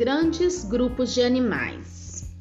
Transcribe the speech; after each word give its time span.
grandes 0.00 0.64
grupos 0.64 1.12
de 1.12 1.20
animais. 1.20 2.34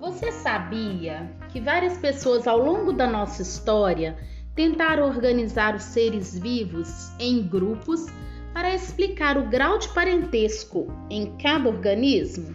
Você 0.00 0.32
sabia 0.32 1.30
que 1.48 1.60
várias 1.60 1.96
pessoas 1.96 2.44
ao 2.48 2.58
longo 2.58 2.92
da 2.92 3.06
nossa 3.06 3.40
história 3.40 4.16
tentaram 4.52 5.06
organizar 5.06 5.76
os 5.76 5.84
seres 5.84 6.36
vivos 6.36 7.12
em 7.20 7.46
grupos 7.46 8.06
para 8.52 8.74
explicar 8.74 9.38
o 9.38 9.48
grau 9.48 9.78
de 9.78 9.88
parentesco 9.90 10.88
em 11.08 11.36
cada 11.38 11.68
organismo? 11.68 12.52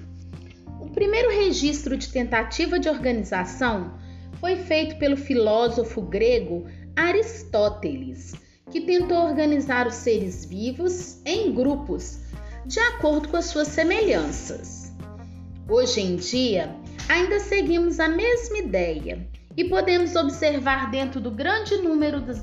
O 0.82 0.90
primeiro 0.90 1.30
registro 1.30 1.96
de 1.96 2.10
tentativa 2.10 2.78
de 2.78 2.90
organização 2.90 3.94
foi 4.42 4.58
feito 4.58 4.98
pelo 4.98 5.16
filósofo 5.16 6.02
grego 6.02 6.66
Aristóteles, 6.98 8.34
que 8.70 8.82
tentou 8.82 9.20
organizar 9.20 9.88
os 9.88 9.96
seres 9.96 10.44
vivos 10.44 11.22
em 11.26 11.54
grupos 11.54 12.30
de 12.66 12.80
acordo 12.80 13.30
com 13.30 13.38
as 13.38 13.46
suas 13.46 13.68
semelhanças. 13.70 14.92
Hoje 15.68 16.02
em 16.02 16.16
dia, 16.16 16.76
ainda 17.10 17.40
seguimos 17.40 18.00
a 18.00 18.08
mesma 18.08 18.58
ideia 18.60 19.28
e 19.56 19.66
podemos 19.66 20.16
observar 20.16 20.90
dentro 20.92 21.20
do 21.20 21.32
grande 21.32 21.78
número 21.78 22.22
do 22.22 22.34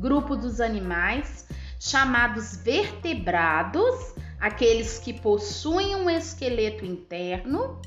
grupo 0.00 0.36
dos 0.36 0.60
animais 0.60 1.46
chamados 1.80 2.56
vertebrados, 2.56 4.14
aqueles 4.40 4.98
que 4.98 5.12
possuem 5.12 5.94
um 5.96 6.10
esqueleto 6.10 6.84
interno. 6.84 7.80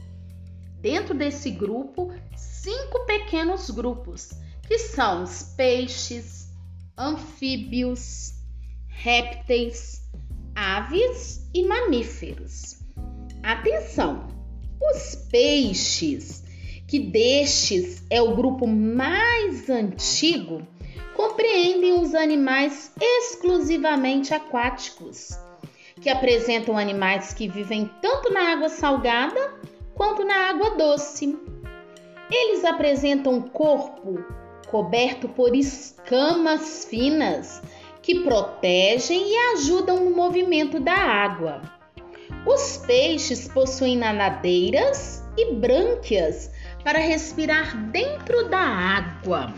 Dentro 0.79 1.13
desse 1.13 1.51
grupo, 1.51 2.11
cinco 2.35 3.05
pequenos 3.05 3.69
grupos, 3.69 4.31
que 4.67 4.79
são 4.79 5.23
os 5.23 5.43
peixes, 5.55 6.47
anfíbios, 6.97 8.33
répteis, 8.87 10.00
aves 10.61 11.49
e 11.55 11.63
mamíferos. 11.65 12.77
Atenção! 13.41 14.27
Os 14.79 15.15
peixes, 15.31 16.43
que 16.87 16.99
destes 16.99 18.03
é 18.11 18.21
o 18.21 18.35
grupo 18.35 18.67
mais 18.67 19.71
antigo, 19.71 20.61
compreendem 21.15 21.99
os 21.99 22.13
animais 22.13 22.91
exclusivamente 23.01 24.35
aquáticos, 24.35 25.31
que 25.99 26.11
apresentam 26.11 26.77
animais 26.77 27.33
que 27.33 27.47
vivem 27.47 27.89
tanto 27.99 28.31
na 28.31 28.51
água 28.51 28.69
salgada 28.69 29.55
quanto 29.95 30.23
na 30.23 30.51
água 30.51 30.77
doce. 30.77 31.35
Eles 32.29 32.63
apresentam 32.65 33.33
um 33.33 33.41
corpo 33.41 34.23
coberto 34.69 35.27
por 35.27 35.55
escamas 35.55 36.85
finas 36.85 37.63
que 38.01 38.21
protegem 38.21 39.31
e 39.31 39.37
ajudam 39.53 40.05
no 40.05 40.15
movimento 40.15 40.79
da 40.79 40.95
água. 40.95 41.61
Os 42.45 42.77
peixes 42.77 43.47
possuem 43.47 43.97
nadadeiras 43.97 45.23
e 45.37 45.53
brânquias 45.53 46.51
para 46.83 46.99
respirar 46.99 47.77
dentro 47.91 48.49
da 48.49 48.59
água. 48.59 49.53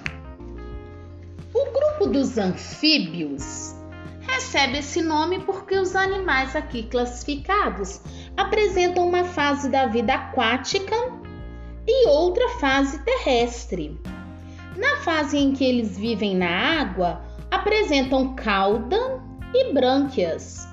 O 1.54 1.66
grupo 1.72 2.08
dos 2.08 2.38
anfíbios 2.38 3.74
recebe 4.22 4.80
esse 4.80 5.02
nome 5.02 5.40
porque 5.40 5.76
os 5.76 5.96
animais 5.96 6.56
aqui 6.56 6.84
classificados 6.84 8.02
apresentam 8.36 9.08
uma 9.08 9.24
fase 9.24 9.70
da 9.70 9.86
vida 9.86 10.14
aquática 10.14 10.96
e 11.88 12.08
outra 12.08 12.50
fase 12.60 13.00
terrestre. 13.04 13.98
Na 14.76 14.98
fase 14.98 15.38
em 15.38 15.54
que 15.54 15.64
eles 15.64 15.98
vivem 15.98 16.36
na 16.36 16.82
água, 16.82 17.22
apresentam 17.64 18.36
cauda 18.36 19.24
e 19.54 19.74
brânquias. 19.74 20.68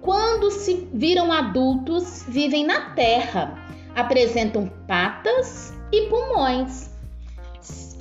Quando 0.00 0.50
se 0.50 0.88
viram 0.92 1.30
adultos, 1.30 2.24
vivem 2.26 2.66
na 2.66 2.90
terra, 2.90 3.56
apresentam 3.94 4.66
patas 4.88 5.72
e 5.92 6.08
pulmões. 6.08 6.90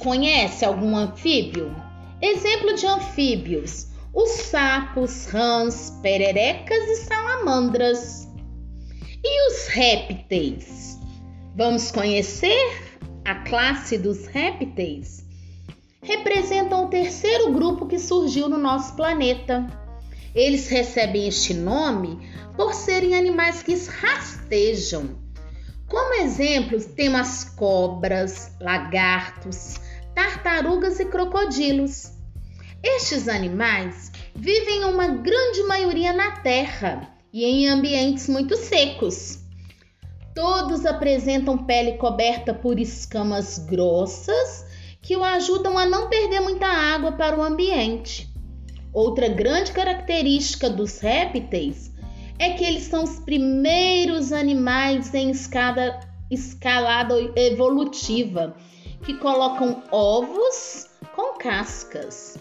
Conhece 0.02 0.66
algum 0.66 0.98
anfíbio? 0.98 1.74
Exemplo 2.20 2.74
de 2.74 2.88
anfíbios: 2.88 3.90
os 4.12 4.30
sapos, 4.32 5.28
rãs, 5.28 5.96
pererecas 6.02 6.84
e 6.90 6.96
salamandras. 6.96 8.28
E 9.24 9.52
os 9.52 9.68
répteis? 9.68 11.00
Vamos 11.56 11.92
conhecer 11.92 13.00
a 13.24 13.36
classe 13.36 14.00
dos 14.00 14.26
répteis? 14.26 15.24
Representam 16.04 16.86
o 16.86 16.90
terceiro 16.90 17.54
grupo 17.54 17.86
que 17.86 17.98
surgiu 17.98 18.50
no 18.50 18.58
nosso 18.58 18.94
planeta. 18.94 19.66
Eles 20.36 20.68
recebem 20.68 21.30
este 21.30 21.54
nome 21.54 22.20
por 22.58 22.74
serem 22.74 23.16
animais 23.16 23.64
que 23.64 23.74
rastejam. 23.88 25.16
Como 25.88 26.14
exemplos, 26.16 26.86
temos 26.86 27.46
cobras, 27.46 28.52
lagartos, 28.60 29.80
tartarugas 30.14 31.00
e 31.00 31.06
crocodilos. 31.06 32.12
Estes 32.84 33.30
animais 33.30 34.12
vivem 34.36 34.82
em 34.82 34.86
uma 34.86 35.08
grande 35.08 35.64
maioria 35.64 36.12
na 36.12 36.32
terra 36.32 37.16
e 37.32 37.46
em 37.46 37.70
ambientes 37.70 38.28
muito 38.28 38.58
secos. 38.58 39.40
Todos 40.36 40.86
apresentam 40.86 41.58
pele 41.60 41.94
coberta 41.94 42.54
por 42.54 42.78
escamas 42.78 43.58
grossas 43.60 44.73
que 45.04 45.18
o 45.18 45.24
ajudam 45.24 45.78
a 45.78 45.86
não 45.86 46.08
perder 46.08 46.40
muita 46.40 46.66
água 46.66 47.12
para 47.12 47.38
o 47.38 47.44
ambiente. 47.44 48.34
Outra 48.94 49.28
grande 49.28 49.74
característica 49.74 50.70
dos 50.70 51.00
répteis 51.00 51.92
é 52.40 52.52
que 52.52 52.64
eles 52.64 52.84
são 52.84 53.04
os 53.04 53.20
primeiros 53.20 54.32
animais 54.32 55.14
em 55.14 55.30
escada, 55.30 56.00
escalada 56.32 57.16
evolutiva 57.36 58.56
que 59.04 59.16
colocam 59.16 59.84
ovos 59.92 60.88
com 61.14 61.38
cascas. 61.38 62.38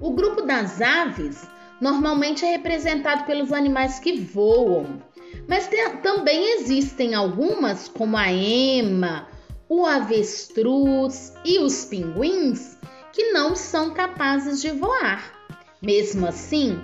O 0.00 0.10
grupo 0.10 0.42
das 0.42 0.82
aves 0.82 1.48
normalmente 1.80 2.44
é 2.44 2.50
representado 2.50 3.24
pelos 3.24 3.52
animais 3.52 3.98
que 3.98 4.20
voam, 4.20 5.02
mas 5.48 5.66
tem, 5.66 5.96
também 5.98 6.58
existem 6.58 7.14
algumas, 7.14 7.88
como 7.88 8.16
a 8.16 8.30
ema, 8.30 9.28
o 9.68 9.84
avestruz 9.84 11.34
e 11.44 11.58
os 11.58 11.84
pinguins, 11.84 12.78
que 13.12 13.32
não 13.32 13.54
são 13.54 13.92
capazes 13.92 14.60
de 14.60 14.70
voar. 14.70 15.32
Mesmo 15.80 16.26
assim, 16.26 16.80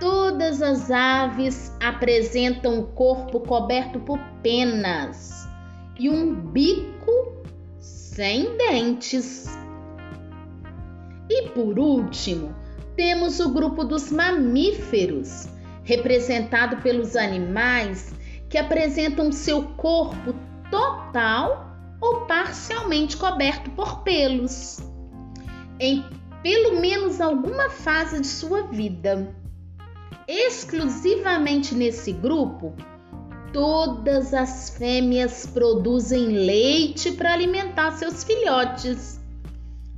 todas 0.00 0.62
as 0.62 0.90
aves 0.90 1.72
apresentam 1.80 2.80
o 2.80 2.86
corpo 2.88 3.40
coberto 3.40 4.00
por 4.00 4.18
penas 4.42 5.46
e 5.98 6.08
um 6.08 6.34
bico 6.34 7.44
sem 7.78 8.56
dentes. 8.56 9.46
E 11.28 11.48
por 11.50 11.78
último, 11.78 12.54
temos 12.96 13.40
o 13.40 13.52
grupo 13.52 13.84
dos 13.84 14.10
mamíferos, 14.10 15.48
representado 15.82 16.78
pelos 16.78 17.14
animais 17.14 18.14
que 18.48 18.56
apresentam 18.56 19.30
seu 19.32 19.62
corpo 19.76 20.34
total 20.70 21.75
ou 22.00 22.26
parcialmente 22.26 23.16
coberto 23.16 23.70
por 23.70 24.02
pelos, 24.02 24.78
em 25.80 26.04
pelo 26.42 26.80
menos 26.80 27.20
alguma 27.20 27.70
fase 27.70 28.20
de 28.20 28.26
sua 28.26 28.62
vida. 28.68 29.34
Exclusivamente 30.28 31.74
nesse 31.74 32.12
grupo, 32.12 32.74
todas 33.52 34.34
as 34.34 34.70
fêmeas 34.70 35.46
produzem 35.46 36.26
leite 36.28 37.12
para 37.12 37.32
alimentar 37.32 37.92
seus 37.92 38.22
filhotes. 38.24 39.20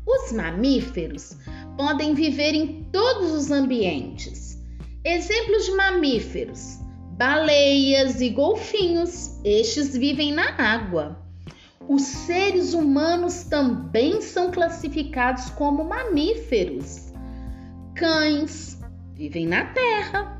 Os 0.06 0.32
mamíferos 0.32 1.36
podem 1.76 2.14
viver 2.14 2.54
em 2.54 2.84
todos 2.92 3.32
os 3.32 3.50
ambientes. 3.50 4.58
Exemplos 5.04 5.66
de 5.66 5.72
mamíferos: 5.72 6.78
baleias 7.16 8.20
e 8.20 8.30
golfinhos. 8.30 9.38
Estes 9.44 9.96
vivem 9.96 10.32
na 10.32 10.50
água. 10.56 11.27
Os 11.88 12.02
seres 12.02 12.74
humanos 12.74 13.44
também 13.44 14.20
são 14.20 14.50
classificados 14.50 15.48
como 15.50 15.82
mamíferos. 15.84 17.12
Cães 17.96 18.78
vivem 19.14 19.46
na 19.46 19.64
terra. 19.72 20.38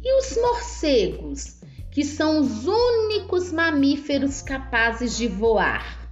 E 0.00 0.20
os 0.20 0.36
morcegos 0.36 1.60
que 1.90 2.04
são 2.04 2.38
os 2.38 2.66
únicos 2.66 3.50
mamíferos 3.50 4.42
capazes 4.42 5.16
de 5.16 5.26
voar. 5.26 6.05